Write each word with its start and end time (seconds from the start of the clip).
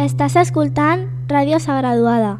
Estàs 0.00 0.32
escoltant 0.40 1.02
Ràdio 1.28 1.58
Sagraduada. 1.60 2.38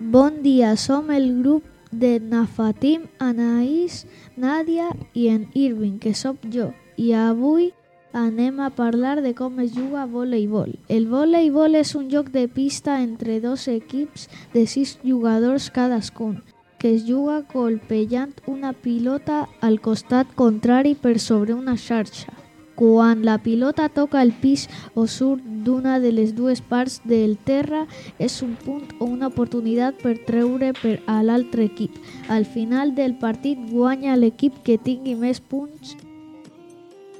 Bon 0.00 0.38
dia, 0.40 0.70
som 0.80 1.10
el 1.12 1.26
grup 1.42 1.66
de 1.92 2.14
Nafatim, 2.16 3.02
Anaïs, 3.20 4.06
Nàdia 4.40 4.86
i 5.12 5.26
en 5.28 5.50
Irving, 5.52 5.98
que 6.00 6.14
sóc 6.16 6.40
jo. 6.54 6.70
I 6.96 7.12
avui 7.12 7.68
anem 8.16 8.62
a 8.64 8.70
parlar 8.72 9.20
de 9.20 9.34
com 9.36 9.60
es 9.60 9.74
juga 9.76 10.06
a 10.06 10.08
voleibol. 10.08 10.72
El 10.88 11.10
voleibol 11.12 11.76
és 11.76 11.92
un 11.94 12.08
joc 12.08 12.32
de 12.32 12.46
pista 12.48 13.02
entre 13.02 13.42
dos 13.44 13.68
equips 13.68 14.30
de 14.54 14.64
sis 14.64 14.96
jugadors 15.04 15.68
cadascun, 15.68 16.38
que 16.78 16.94
es 16.96 17.04
juga 17.04 17.42
colpejant 17.52 18.32
una 18.46 18.72
pilota 18.72 19.44
al 19.60 19.82
costat 19.84 20.32
contrari 20.40 20.94
per 20.94 21.18
sobre 21.18 21.52
una 21.52 21.76
xarxa. 21.76 22.41
Quan 22.74 23.24
la 23.24 23.36
pilota 23.38 23.88
toca 23.88 24.22
el 24.22 24.32
pis 24.32 24.68
o 24.94 25.06
surt 25.06 25.44
d'una 25.64 25.98
de 26.00 26.12
les 26.12 26.34
dues 26.34 26.60
parts 26.60 27.00
del 27.04 27.36
terra, 27.36 27.86
és 28.18 28.40
un 28.42 28.54
punt 28.64 28.88
o 28.98 29.06
una 29.06 29.28
oportunitat 29.28 30.00
per 30.02 30.16
treure 30.26 30.72
per 30.80 30.98
a 31.06 31.20
l'altre 31.22 31.68
equip. 31.68 31.98
Al 32.28 32.46
final 32.46 32.94
del 32.94 33.14
partit 33.20 33.58
guanya 33.70 34.16
l'equip 34.16 34.62
que 34.64 34.78
tingui 34.78 35.14
més 35.14 35.40
punts. 35.40 35.96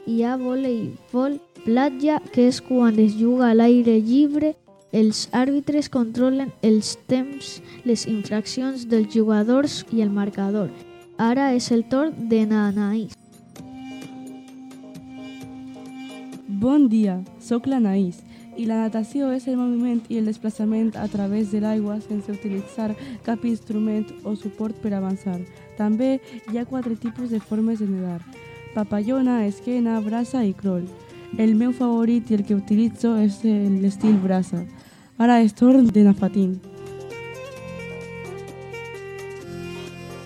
Hi 0.07 0.23
ha 0.25 0.37
voleibol 0.41 1.39
platja, 1.65 2.19
que 2.33 2.49
és 2.49 2.61
quan 2.65 2.99
es 2.99 3.15
juga 3.21 3.51
a 3.51 3.55
l'aire 3.55 4.01
lliure. 4.01 4.57
Els 4.93 5.29
àrbitres 5.33 5.89
controlen 5.89 6.51
els 6.61 6.97
temps, 7.09 7.61
les 7.89 8.05
infraccions 8.11 8.89
dels 8.91 9.09
jugadors 9.15 9.87
i 9.93 10.03
el 10.05 10.13
marcador. 10.13 10.69
Ara 11.17 11.53
és 11.57 11.71
el 11.73 11.87
torn 11.89 12.29
de 12.29 12.45
Nanaís. 12.51 13.22
Bon 16.63 16.85
dia, 16.87 17.17
sóc 17.43 17.65
l'Anaïs 17.67 18.21
i 18.55 18.69
la 18.69 18.77
natació 18.85 19.33
és 19.35 19.49
el 19.51 19.57
moviment 19.59 19.99
i 20.07 20.21
el 20.21 20.29
desplaçament 20.31 20.93
a 20.95 21.09
través 21.11 21.51
de 21.51 21.59
l'aigua 21.59 21.97
sense 22.05 22.31
utilitzar 22.31 22.93
cap 23.27 23.43
instrument 23.51 24.13
o 24.23 24.37
suport 24.39 24.79
per 24.79 24.93
avançar. 24.95 25.41
També 25.75 26.21
hi 26.53 26.61
ha 26.61 26.65
quatre 26.71 26.95
tipus 26.95 27.35
de 27.35 27.43
formes 27.43 27.83
de 27.83 27.89
nedar. 27.91 28.21
Papallona, 28.77 29.41
esquena, 29.49 29.99
brasa 30.07 30.45
i 30.47 30.55
crawl. 30.55 30.87
El 31.35 31.57
meu 31.59 31.75
favorit 31.75 32.31
i 32.31 32.39
el 32.39 32.47
que 32.47 32.55
utilitzo 32.55 33.17
és 33.19 33.43
l'estil 33.43 34.23
brasa. 34.23 34.63
Ara 35.19 35.43
és 35.43 35.59
torn 35.59 35.91
de 35.91 36.07
Nafatín. 36.07 36.61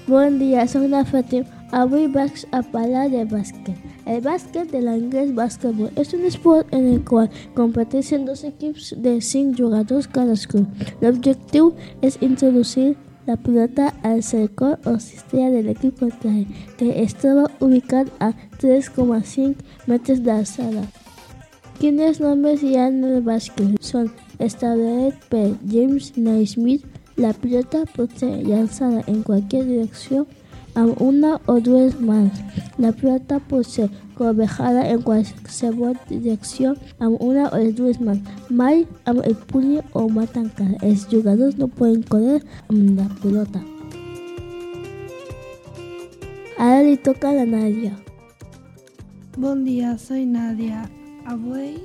Bon 0.04 0.36
dia, 0.36 0.68
soc 0.68 0.84
Nafatim. 0.84 1.55
Avui 1.72 2.06
vas 2.06 2.46
a 2.52 2.58
hablar 2.58 3.10
de 3.10 3.24
básquet. 3.24 3.76
El 4.06 4.20
básquet 4.20 4.70
del 4.70 4.86
inglés 4.86 5.34
basketball 5.34 5.90
es 5.96 6.14
un 6.14 6.24
sport 6.26 6.72
en 6.72 6.86
el 6.86 7.04
cual 7.04 7.28
competecen 7.54 8.24
dos 8.24 8.44
equipos 8.44 8.94
de 8.96 9.20
cinco 9.20 9.64
jugadores 9.64 10.06
cada 10.06 10.34
club. 10.36 10.66
El 11.00 11.16
objetivo 11.16 11.74
es 12.02 12.18
introducir 12.20 12.96
la 13.26 13.36
pelota 13.36 13.92
al 14.04 14.22
cerco 14.22 14.78
o 14.84 15.00
cistella 15.00 15.50
del 15.50 15.68
equipo 15.68 16.06
traje, 16.20 16.46
que 16.78 17.02
estaba 17.02 17.50
ubicado 17.58 18.12
a 18.20 18.32
3,5 18.60 19.56
metros 19.86 20.22
de 20.22 20.30
alzada. 20.30 20.82
Quienes 21.80 22.20
nombres 22.20 22.62
y 22.62 22.76
en 22.76 23.02
el 23.02 23.22
básquet 23.22 23.82
son 23.82 24.12
Stavlet 24.40 25.14
P. 25.28 25.54
James 25.68 26.16
Naismith. 26.16 26.84
La 27.16 27.32
pelota 27.32 27.84
puede 27.96 28.16
ser 28.16 28.46
lanzada 28.46 29.02
en 29.06 29.22
cualquier 29.22 29.66
dirección 29.66 30.26
a 30.76 30.84
una 30.84 31.40
o 31.46 31.58
dos 31.60 32.00
más. 32.00 32.30
La 32.78 32.92
planta 32.92 33.40
puede 33.40 33.64
ser 33.64 33.90
cobejada 34.14 34.88
en 34.88 35.02
cualquier 35.02 35.34
dirección 36.08 36.78
a 37.00 37.08
una 37.08 37.48
o 37.48 37.72
dos 37.72 38.00
más. 38.00 38.18
Mai, 38.50 38.86
el 39.06 39.34
puño 39.34 39.82
o 39.92 40.08
matanca. 40.08 40.64
Los 40.82 41.06
jugadores 41.06 41.58
no 41.58 41.68
pueden 41.68 42.02
correr 42.02 42.44
a 42.68 42.72
la 42.72 43.08
pelota. 43.22 43.60
Ahora 46.58 46.82
le 46.82 46.96
toca 46.96 47.30
a 47.30 47.44
Nadia. 47.44 47.96
Buen 49.36 49.64
día, 49.64 49.98
soy 49.98 50.24
Nadia. 50.24 50.88
Avui 51.26 51.80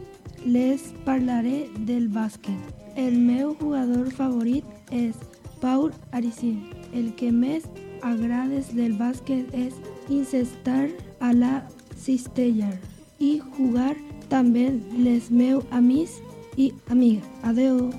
les 0.46 0.94
parlaré 1.06 1.70
del 1.86 2.08
bàsquet. 2.08 2.60
El 2.96 3.18
meu 3.20 3.56
jugador 3.60 4.12
favorit 4.12 4.66
és 4.92 5.16
Paul 5.62 5.92
Aricin, 6.12 6.62
el 6.94 7.14
que 7.16 7.32
més 7.32 7.64
a 8.02 8.16
grades 8.16 8.76
del 8.76 8.94
básquet 8.94 9.54
es 9.54 9.76
incestar 10.10 10.90
a 11.20 11.34
la 11.34 11.68
cistellar 11.98 12.80
y 13.20 13.40
jugar 13.40 13.96
también 14.30 14.84
les 14.98 15.32
meu 15.32 15.64
amis 15.72 16.22
y 16.58 16.74
amigas. 16.90 17.26
Adeu. 17.44 17.92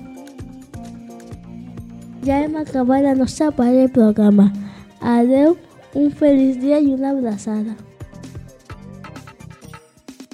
Ya 2.23 2.43
hemos 2.43 2.67
acabado 2.67 3.03
la 3.03 3.15
nuestra 3.15 3.51
parte 3.51 3.73
del 3.73 3.91
programa. 3.91 4.53
Adeu, 5.01 5.57
un 5.93 6.11
feliz 6.11 6.59
día 6.61 6.79
y 6.79 6.93
una 6.93 7.11
abrazada. 7.11 7.75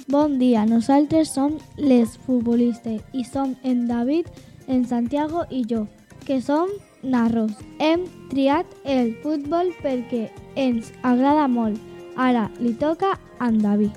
Bon 0.08 0.40
dia, 0.40 0.66
nosaltres 0.66 1.28
som 1.28 1.58
les 1.76 2.18
futbolistes 2.18 3.02
y 3.12 3.24
son 3.24 3.56
en 3.62 3.86
David, 3.86 4.26
en 4.66 4.84
Santiago 4.88 5.46
y 5.48 5.66
yo 5.66 5.86
que 6.26 6.40
som 6.40 6.68
narros. 7.02 7.52
Hem 7.78 8.06
triat 8.30 8.66
el 8.84 9.14
futbol 9.22 9.72
perquè 9.82 10.28
ens 10.56 10.92
agrada 11.02 11.48
molt. 11.48 11.78
Ara 12.16 12.48
li 12.60 12.74
toca 12.74 13.14
a 13.38 13.48
en 13.48 13.58
David. 13.62 13.90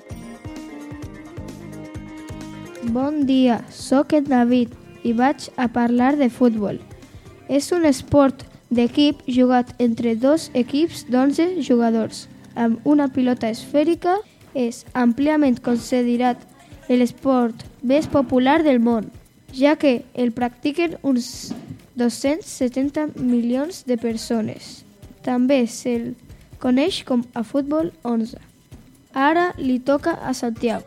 Bon 2.92 3.24
dia, 3.26 3.62
sóc 3.70 4.12
en 4.12 4.24
David 4.28 4.72
i 5.04 5.12
vaig 5.12 5.48
a 5.56 5.68
parlar 5.68 6.16
de 6.16 6.28
futbol. 6.30 6.80
És 7.48 7.72
un 7.72 7.84
esport 7.84 8.44
d'equip 8.70 9.20
jugat 9.28 9.74
entre 9.78 10.14
dos 10.16 10.50
equips 10.54 11.04
d'11 11.08 11.60
jugadors 11.64 12.26
amb 12.54 12.80
una 12.84 13.08
pilota 13.08 13.50
esfèrica 13.50 14.18
és 14.54 14.84
àmpliament 14.94 15.58
considerat 15.62 16.40
l'esport 16.88 17.64
més 17.82 18.06
popular 18.06 18.62
del 18.62 18.80
món, 18.80 19.10
ja 19.52 19.74
que 19.76 20.04
el 20.14 20.32
practiquen 20.32 20.96
uns 21.02 21.54
270 21.96 23.14
milions 23.16 23.84
de 23.86 23.96
persones. 23.96 24.84
També 25.22 25.64
se'l 25.66 26.12
coneix 26.58 27.02
com 27.04 27.24
a 27.34 27.44
futbol 27.46 27.92
11. 28.02 28.38
Ara 29.14 29.52
li 29.58 29.78
toca 29.78 30.12
a 30.12 30.34
Santiago. 30.34 30.86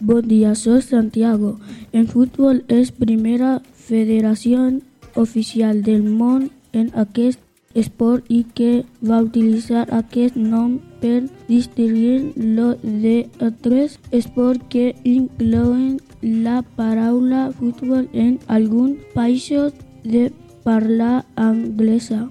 Bon 0.00 0.22
dia, 0.26 0.54
soy 0.54 0.82
Santiago. 0.82 1.58
En 1.92 2.08
fútbol 2.10 2.64
és 2.68 2.90
primera 2.90 3.60
federació 3.74 4.80
oficial 5.14 5.82
del 5.82 6.02
món 6.02 6.50
en 6.72 6.90
aquest 6.94 7.40
esport 7.74 8.26
i 8.28 8.42
que 8.54 8.84
va 9.08 9.20
utilitzar 9.24 9.84
aquest 9.98 10.36
nom 10.36 10.78
per 11.00 11.22
distingir 11.48 12.32
lo 12.36 12.74
de 12.82 13.28
altres 13.40 13.98
esports 14.10 14.66
que 14.68 14.94
inclouen 15.04 16.00
la 16.22 16.62
paraula 16.62 17.50
futbol 17.58 18.08
en 18.12 18.38
alguns 18.46 18.98
països 19.14 19.74
de 20.04 20.32
parla 20.62 21.24
anglesa. 21.36 22.30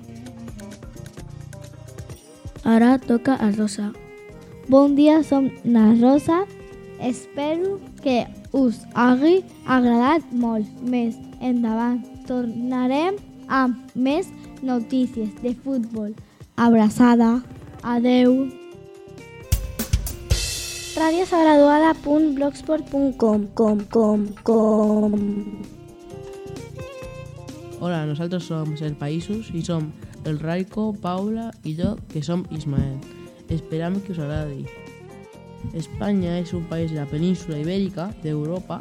Ara 2.63 2.97
toca 2.97 3.35
a 3.35 3.51
Rosa. 3.51 3.91
Bon 4.69 4.95
dia, 4.95 5.23
som 5.23 5.51
na 5.63 5.93
Rosa. 5.99 6.45
Espero 7.01 7.79
que 8.01 8.27
us 8.53 8.79
hagi 8.93 9.43
agradat 9.65 10.23
molt. 10.31 10.67
Més 10.81 11.17
endavant 11.41 11.99
tornarem 12.29 13.19
amb 13.49 13.75
més 13.95 14.29
notícies 14.61 15.33
de 15.41 15.55
futbol. 15.65 16.13
Abraçada. 16.55 17.41
Adeu. 17.81 18.60
radiosagraduada.blogspot.com 21.01 23.47
com, 23.55 23.79
com, 23.89 24.27
com. 24.43 25.13
Hola, 27.81 28.05
nosaltres 28.05 28.45
som 28.45 28.75
el 28.77 28.93
Països 28.99 29.49
i 29.57 29.63
som 29.65 29.89
el 30.29 30.37
Raico, 30.37 30.93
Paula 31.01 31.49
i 31.65 31.73
jo, 31.79 31.97
que 32.11 32.21
som 32.21 32.45
Ismael. 32.53 32.99
Esperam 33.49 33.97
que 34.05 34.13
us 34.13 34.21
agradi. 34.21 34.69
Espanya 35.73 36.37
és 36.37 36.53
un 36.53 36.61
país 36.69 36.93
de 36.93 36.99
la 36.99 37.09
península 37.09 37.57
ibèrica 37.63 38.13
d'Europa 38.21 38.77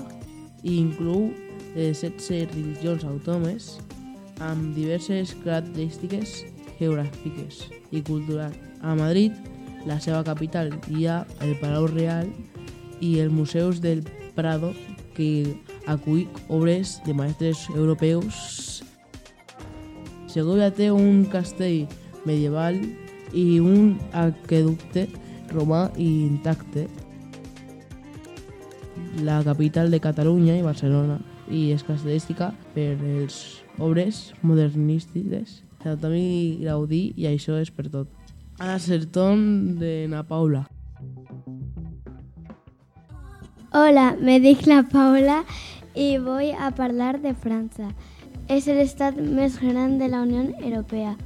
i 0.60 0.76
inclou 0.76 1.32
eh, 1.72 1.96
16 1.96 2.52
religions 2.52 3.00
autònomes 3.08 3.80
amb 4.44 4.76
diverses 4.76 5.32
característiques 5.40 6.44
geogràfiques 6.76 7.72
i 7.92 8.00
culturals. 8.04 8.56
A 8.84 8.94
Madrid, 8.96 9.32
la 9.86 10.00
seva 10.00 10.22
capital, 10.24 10.72
ha 11.06 11.26
el 11.40 11.56
Palau 11.60 11.86
Real 11.88 12.28
i 13.00 13.18
els 13.20 13.32
museus 13.32 13.80
del 13.80 14.04
Prado 14.34 14.72
que 15.16 15.56
acull 15.86 16.28
obres 16.48 17.00
de 17.06 17.14
mestres 17.14 17.66
europeus. 17.74 18.82
Segovia 20.30 20.70
té 20.70 20.90
un 20.94 21.24
castell 21.26 21.88
medieval 22.24 22.78
i 23.34 23.60
un 23.60 23.98
aqueducte 24.12 25.08
romà 25.50 25.90
intacte. 25.98 26.88
la 29.24 29.42
capital 29.42 29.90
de 29.90 29.98
Catalunya 29.98 30.54
i 30.56 30.62
Barcelona 30.62 31.18
i 31.50 31.72
és 31.74 31.82
característica 31.82 32.52
per 32.76 32.94
els 32.94 33.60
obres 33.82 34.32
modernístiques 34.40 35.64
de 35.82 35.96
Tommy 35.98 36.60
Gaudí 36.62 37.12
i 37.16 37.26
això 37.26 37.58
és. 37.58 37.72
Ana 38.60 38.78
Sertón 38.78 39.78
de 39.78 40.04
Ana 40.04 40.22
Paula. 40.22 40.68
Hola, 43.72 44.14
me 44.20 44.38
dic 44.38 44.66
la 44.66 44.82
Paula 44.82 45.38
i 45.94 46.18
vull 46.20 46.52
a 46.52 46.68
parlar 46.76 47.14
de 47.22 47.32
França. 47.32 47.88
És 48.52 48.68
l'estat 48.68 49.16
més 49.16 49.56
gran 49.62 49.96
de 49.96 50.10
la 50.12 50.20
Unió 50.26 50.44
Europea. 50.60 51.16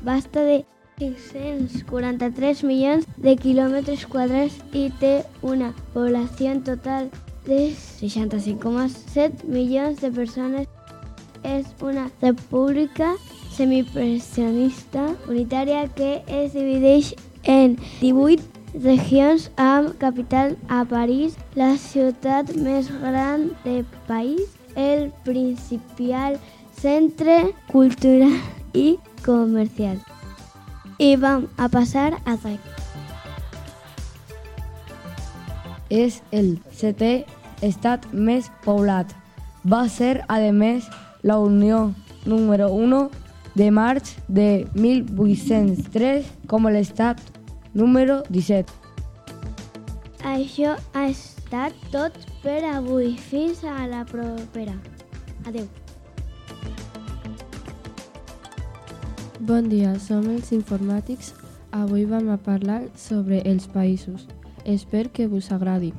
Basta 0.00 0.40
de 0.48 0.62
543 0.96 2.64
milions 2.64 3.04
de 3.20 3.36
quilòmetres 3.36 4.08
quadrats 4.08 4.56
i 4.72 4.88
té 5.02 5.12
una 5.42 5.74
població 5.92 6.56
en 6.56 6.64
total 6.64 7.10
de 7.44 7.66
65,7 7.76 9.44
milions 9.44 10.00
de 10.00 10.08
persones. 10.08 10.72
És 11.44 11.68
una 11.84 12.08
república 12.22 13.12
semipresionista 13.58 15.16
unitaria 15.28 15.88
que 15.88 16.22
es 16.28 16.52
dividida 16.52 17.16
en 17.42 17.76
18 18.00 18.40
regions 18.84 19.50
amb 19.56 19.98
capital 19.98 20.56
a 20.68 20.84
París, 20.84 21.34
la 21.58 21.72
ciutat 21.74 22.54
més 22.54 22.86
gran 23.02 23.48
del 23.64 23.82
país, 24.06 24.54
el 24.76 25.10
principal 25.26 26.38
centre 26.78 27.52
cultural 27.72 28.38
i 28.78 28.94
comercial. 29.26 29.98
I 31.02 31.16
vam 31.18 31.50
a 31.58 31.66
passar 31.66 32.14
a 32.30 32.38
Zec. 32.38 32.62
És 35.90 36.22
el 36.30 36.60
setè 36.70 37.24
estat 37.66 38.06
més 38.12 38.52
poblat. 38.62 39.10
Va 39.66 39.88
ser, 39.90 40.20
a 40.28 40.38
més, 40.52 40.86
la 41.26 41.42
unió 41.42 41.88
número 42.24 42.68
1 42.70 43.26
de 43.58 43.70
març 43.74 44.14
de 44.28 44.66
1803 44.74 46.26
com 46.46 46.68
l'estat 46.70 47.18
número 47.74 48.20
17. 48.30 48.70
Això 50.22 50.76
ha 50.94 51.08
estat 51.10 51.74
tot 51.90 52.14
per 52.44 52.62
avui. 52.70 53.16
Fins 53.18 53.64
a 53.66 53.88
la 53.90 54.04
propera. 54.06 54.76
Adeu. 55.46 55.66
Bon 59.40 59.68
dia, 59.70 59.96
som 59.98 60.28
els 60.30 60.52
informàtics. 60.54 61.32
Avui 61.74 62.06
vam 62.06 62.30
a 62.30 62.38
parlar 62.38 62.84
sobre 62.96 63.42
els 63.42 63.66
països. 63.74 64.28
Espero 64.64 65.10
que 65.12 65.26
vos 65.26 65.50
agradi. 65.50 65.92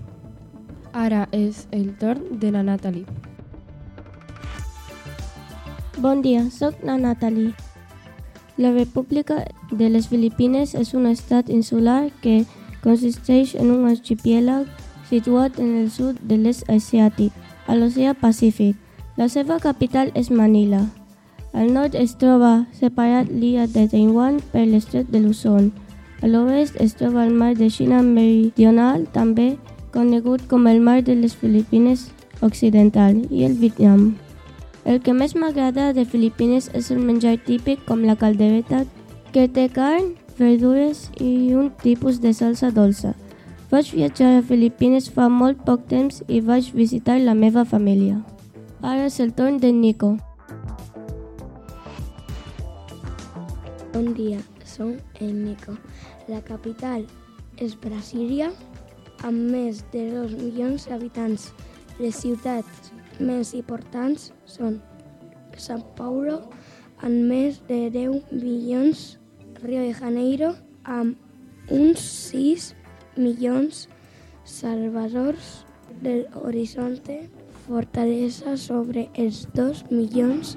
Ara 0.93 1.27
és 1.35 1.67
el 1.71 1.91
torn 1.99 2.39
de 2.39 2.51
la 2.55 2.63
Natalie. 2.63 3.28
Bon 5.99 6.21
dia, 6.21 6.49
sóc 6.49 6.75
la 6.81 6.97
Natalie. 6.97 7.51
La 8.55 8.71
República 8.71 9.43
de 9.69 9.89
les 9.89 10.05
Filipines 10.07 10.71
és 10.71 10.93
un 10.95 11.09
estat 11.09 11.49
insular 11.51 12.07
que 12.23 12.45
consisteix 12.79 13.51
en 13.59 13.67
un 13.73 13.83
arxipèlag 13.89 14.69
situat 15.09 15.59
en 15.59 15.73
el 15.81 15.89
sud 15.91 16.21
de 16.23 16.37
l'est 16.39 16.63
asiàtic, 16.71 17.35
a 17.67 17.75
l'oceà 17.75 18.13
Pacífic. 18.15 18.77
La 19.19 19.27
seva 19.27 19.57
capital 19.59 20.13
és 20.15 20.31
Manila. 20.31 20.85
Al 21.51 21.73
nord 21.75 21.99
es 21.99 22.15
troba 22.15 22.53
separat 22.79 23.27
l'illa 23.27 23.67
de 23.67 23.83
Taiwan 23.91 24.39
per 24.53 24.63
l'estret 24.69 25.11
de 25.11 25.19
Luzon. 25.19 25.67
A 26.23 26.31
l'oest 26.31 26.79
es 26.79 26.95
troba 26.95 27.27
el 27.27 27.35
mar 27.35 27.57
de 27.59 27.67
Xina 27.67 27.99
Meridional, 28.07 29.03
també 29.11 29.57
conegut 29.91 30.47
com 30.47 30.71
el 30.71 30.79
mar 30.79 31.01
de 31.03 31.19
les 31.19 31.35
Filipines 31.35 32.07
Occidental, 32.39 33.19
i 33.27 33.43
el 33.43 33.59
Vietnam. 33.59 34.13
El 34.89 35.03
que 35.05 35.13
més 35.13 35.35
m'agrada 35.37 35.91
de 35.93 36.01
Filipines 36.01 36.67
és 36.73 36.87
el 36.89 36.97
menjar 37.05 37.35
típic 37.45 37.83
com 37.85 38.01
la 38.01 38.15
caldereta, 38.17 38.79
que 39.29 39.43
té 39.45 39.67
carn, 39.69 40.15
verdures 40.39 41.03
i 41.21 41.53
un 41.53 41.67
tipus 41.83 42.17
de 42.23 42.31
salsa 42.33 42.71
dolça. 42.73 43.11
Vaig 43.69 43.91
viatjar 43.93 44.31
a 44.39 44.41
Filipines 44.41 45.11
fa 45.13 45.27
molt 45.29 45.61
poc 45.67 45.85
temps 45.93 46.23
i 46.25 46.41
vaig 46.41 46.71
visitar 46.73 47.19
la 47.21 47.37
meva 47.37 47.67
família. 47.69 48.17
Ara 48.81 49.05
és 49.05 49.19
el 49.21 49.35
torn 49.37 49.61
de 49.61 49.69
Nico. 49.69 50.15
Bon 53.93 54.09
dia, 54.17 54.41
som 54.65 54.95
el 55.21 55.35
Nico. 55.45 55.77
La 56.25 56.41
capital 56.41 57.05
és 57.61 57.77
Brasília, 57.77 58.49
amb 59.21 59.51
més 59.53 59.85
de 59.93 60.07
2 60.15 60.39
milions 60.39 60.89
d'habitants. 60.89 61.51
Les 61.99 62.15
ciutats 62.15 62.89
més 63.19 63.53
importants 63.53 64.31
són 64.49 64.79
São 65.59 65.83
Paulo, 65.97 66.41
amb 67.03 67.29
més 67.31 67.59
de 67.67 67.87
10 67.93 68.31
milions, 68.31 69.17
Rio 69.63 69.83
de 69.83 69.93
Janeiro, 69.93 70.53
amb 70.83 71.17
uns 71.71 71.99
6 72.31 72.73
milions, 73.17 73.87
Salvadors 74.43 75.65
del 76.01 76.27
Horizonte, 76.33 77.29
Fortaleza 77.67 78.55
sobre 78.57 79.09
els 79.13 79.45
2 79.53 79.85
milions, 79.91 80.55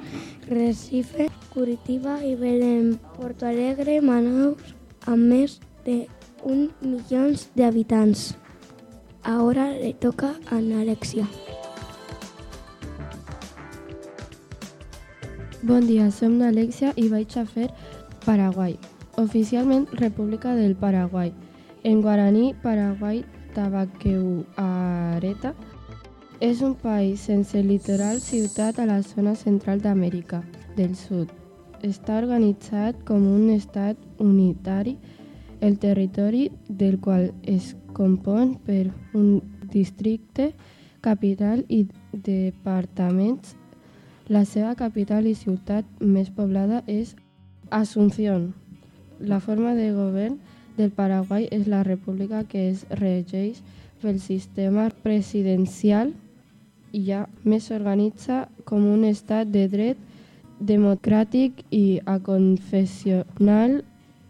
Recife, 0.48 1.28
Curitiba 1.52 2.18
i 2.24 2.34
Belém, 2.36 2.94
Porto 3.18 3.46
Alegre, 3.46 4.00
Manaus, 4.00 4.74
amb 5.04 5.28
més 5.34 5.58
de 5.84 6.06
1 6.42 6.70
milions 6.80 7.50
d'habitants. 7.54 8.32
Ahora 9.22 9.70
le 9.70 9.92
toca 9.94 10.34
a 10.50 10.56
Alexia. 10.56 11.28
Bon 15.62 15.86
dia, 15.86 16.10
som 16.10 16.40
d'Alexia 16.40 16.88
i 16.98 17.04
vaig 17.06 17.36
a 17.38 17.44
fer 17.46 17.68
Paraguai. 18.24 18.72
Oficialment 19.14 19.86
República 19.94 20.56
del 20.58 20.74
Paraguai. 20.74 21.30
En 21.84 22.00
guaraní, 22.02 22.50
Paraguai 22.64 23.22
Tabaqueuareta 23.54 25.54
és 26.40 26.62
un 26.66 26.74
país 26.74 27.20
sense 27.30 27.62
litoral 27.62 28.18
ciutat 28.18 28.82
a 28.82 28.88
la 28.90 28.98
zona 29.06 29.36
central 29.38 29.78
d'Amèrica 29.78 30.42
del 30.74 30.98
Sud. 30.98 31.30
Està 31.86 32.18
organitzat 32.18 32.98
com 33.06 33.22
un 33.22 33.54
estat 33.54 33.94
unitari, 34.18 34.98
el 35.60 35.78
territori 35.78 36.50
del 36.66 36.98
qual 36.98 37.30
es 37.46 37.76
compon 37.94 38.58
per 38.66 38.90
un 39.14 39.38
districte, 39.70 40.56
capital 41.00 41.64
i 41.68 41.86
departaments. 42.10 43.61
La 44.28 44.44
seva 44.46 44.76
capital 44.78 45.26
i 45.26 45.34
ciutat 45.34 45.84
més 45.98 46.30
poblada 46.30 46.82
és 46.86 47.16
Asunción. 47.70 48.52
La 49.18 49.40
forma 49.40 49.74
de 49.74 49.90
govern 49.92 50.38
del 50.76 50.90
Paraguai 50.90 51.48
és 51.50 51.66
la 51.66 51.82
república 51.82 52.44
que 52.44 52.68
es 52.70 52.84
regeix 53.00 53.62
pel 54.02 54.20
sistema 54.20 54.90
presidencial 55.02 56.12
i 56.92 57.02
ja 57.08 57.24
més 57.42 57.66
s'organitza 57.66 58.46
com 58.64 58.86
un 58.86 59.04
estat 59.08 59.50
de 59.50 59.66
dret 59.72 59.98
democràtic 60.60 61.64
i 61.70 62.00
aconfessional. 62.06 63.82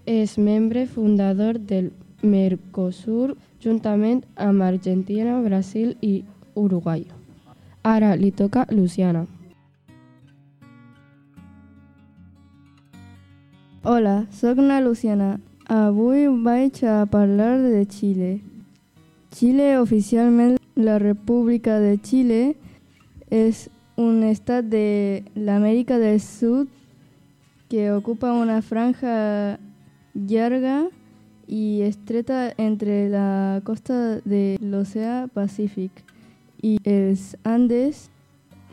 És 0.07 0.39
membre 0.39 0.87
fundador 0.91 1.61
del 1.61 1.93
Mercosur 2.23 3.37
juntament 3.63 4.25
amb 4.35 4.63
Argentina, 4.63 5.37
Brasil 5.45 5.95
i 6.01 6.25
Uruguai. 6.55 7.05
Ara 7.83 8.17
li 8.17 8.33
toca 8.35 8.67
Luciana. 8.71 9.27
Hola, 13.85 14.29
soy 14.31 14.55
la 14.55 14.81
Luciana. 14.81 15.41
Hoy 15.69 16.29
vais 16.29 16.85
a 16.85 17.01
hablar 17.03 17.61
de 17.63 17.85
Chile. 17.85 18.41
Chile, 19.33 19.77
oficialmente 19.77 20.63
la 20.77 21.01
República 21.01 21.81
de 21.81 22.01
Chile, 22.01 22.57
es 23.29 23.71
un 23.97 24.23
estado 24.23 24.63
de 24.63 25.25
la 25.35 25.57
América 25.57 25.99
del 25.99 26.21
Sur 26.21 26.69
que 27.69 27.91
ocupa 27.91 28.33
una 28.33 28.63
franja 28.63 29.59
larga 30.15 30.87
y 31.49 31.81
estrecha 31.81 32.55
entre 32.59 33.09
la 33.09 33.63
costa 33.65 34.21
del 34.21 34.73
Océano 34.73 35.27
Pacífico 35.27 36.03
y 36.61 36.79
los 36.85 37.37
Andes. 37.43 38.13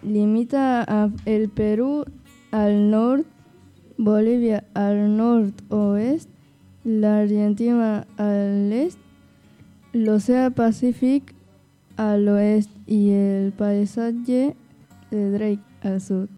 Limita 0.03 0.83
a 0.87 1.09
el 1.25 1.49
Perú 1.49 2.05
al 2.51 2.91
norte 2.91 3.38
Bolivia 3.99 4.63
al 4.75 5.17
nord-oest, 5.17 6.29
la 6.85 7.19
Argentina 7.19 8.07
al 8.15 8.71
este, 8.71 9.01
el 9.91 10.07
Océano 10.07 10.55
Pacífico 10.55 11.33
al 11.97 12.25
oeste 12.29 12.71
y 12.87 13.11
el 13.11 13.51
paisaje 13.51 14.55
de 15.11 15.31
Drake 15.31 15.59
al 15.83 15.99
sur. 15.99 16.29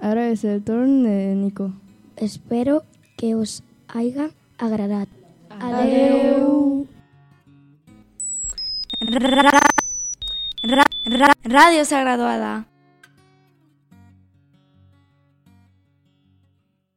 Ahora 0.00 0.28
es 0.28 0.44
el 0.44 0.62
turno 0.62 1.08
de 1.08 1.34
Nico. 1.34 1.72
Espero 2.16 2.82
que 3.16 3.34
os 3.34 3.62
haya 3.88 4.28
agradado. 4.58 5.08
Adeu. 5.48 6.86
Radio 11.42 11.84
Sagradoada. 11.86 12.66